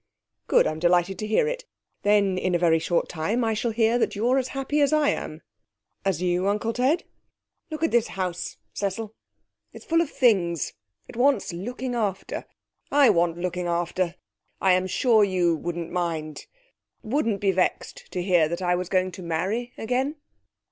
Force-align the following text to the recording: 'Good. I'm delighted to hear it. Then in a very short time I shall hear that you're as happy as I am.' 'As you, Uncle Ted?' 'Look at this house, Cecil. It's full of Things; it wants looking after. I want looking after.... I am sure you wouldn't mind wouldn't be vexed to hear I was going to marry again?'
'Good. 0.47 0.65
I'm 0.65 0.79
delighted 0.79 1.19
to 1.19 1.27
hear 1.27 1.47
it. 1.47 1.65
Then 2.01 2.35
in 2.39 2.55
a 2.55 2.57
very 2.57 2.79
short 2.79 3.07
time 3.07 3.43
I 3.43 3.53
shall 3.53 3.69
hear 3.69 3.99
that 3.99 4.15
you're 4.15 4.39
as 4.39 4.47
happy 4.57 4.81
as 4.81 4.91
I 4.91 5.09
am.' 5.09 5.43
'As 6.03 6.23
you, 6.23 6.47
Uncle 6.47 6.73
Ted?' 6.73 7.03
'Look 7.69 7.83
at 7.83 7.91
this 7.91 8.07
house, 8.07 8.57
Cecil. 8.73 9.13
It's 9.73 9.85
full 9.85 10.01
of 10.01 10.09
Things; 10.09 10.73
it 11.07 11.15
wants 11.15 11.53
looking 11.53 11.93
after. 11.93 12.47
I 12.91 13.11
want 13.11 13.37
looking 13.37 13.67
after.... 13.67 14.15
I 14.59 14.71
am 14.71 14.87
sure 14.87 15.23
you 15.23 15.55
wouldn't 15.55 15.91
mind 15.91 16.47
wouldn't 17.03 17.39
be 17.39 17.51
vexed 17.51 18.09
to 18.11 18.23
hear 18.23 18.49
I 18.59 18.73
was 18.73 18.89
going 18.89 19.11
to 19.11 19.21
marry 19.21 19.71
again?' 19.77 20.15